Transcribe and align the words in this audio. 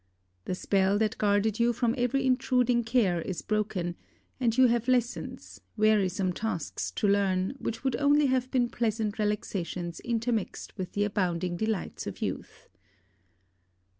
The 0.45 0.55
spell 0.55 0.97
that 0.97 1.19
guarded 1.19 1.59
you 1.59 1.73
from 1.73 1.93
every 1.95 2.25
intruding 2.25 2.83
care 2.83 3.21
is 3.21 3.43
broken: 3.43 3.95
and 4.39 4.57
you 4.57 4.65
have 4.65 4.87
lessons, 4.87 5.61
wearisome 5.77 6.33
tasks 6.33 6.89
to 6.93 7.07
learn, 7.07 7.53
which 7.59 7.83
would 7.83 7.95
only 7.97 8.25
have 8.25 8.49
been 8.49 8.67
pleasant 8.71 9.19
relaxations 9.19 9.99
intermixed 9.99 10.75
with 10.75 10.93
the 10.93 11.03
abounding 11.03 11.55
delights 11.55 12.07
of 12.07 12.19
youth. 12.19 12.67